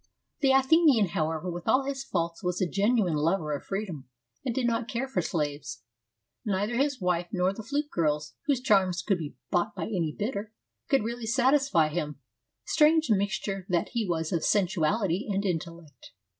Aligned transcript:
The 0.39 0.49
Athenian, 0.51 1.09
however, 1.09 1.51
with 1.51 1.67
all 1.67 1.83
his 1.83 2.03
faults 2.03 2.43
was 2.43 2.59
a 2.59 2.67
genuine 2.67 3.13
lover 3.13 3.55
of 3.55 3.65
freedom, 3.65 4.09
and 4.43 4.55
did 4.55 4.65
not 4.65 4.87
care 4.87 5.07
for 5.07 5.21
slaves. 5.21 5.83
Neither 6.43 6.75
his 6.77 6.99
wife 6.99 7.27
nor 7.31 7.53
the 7.53 7.61
flute 7.61 7.91
girls, 7.91 8.33
whose 8.47 8.61
charms 8.61 9.03
could 9.03 9.19
be 9.19 9.35
bought 9.51 9.75
by 9.75 9.83
any 9.83 10.11
bidder, 10.11 10.53
could 10.89 11.03
really 11.03 11.27
satisfy 11.27 11.89
him, 11.89 12.19
strange 12.65 13.11
mixture 13.11 13.67
that 13.69 13.89
he 13.89 14.03
was 14.09 14.31
of 14.31 14.43
sensuality 14.43 15.27
and 15.29 15.45
intellect. 15.45 16.13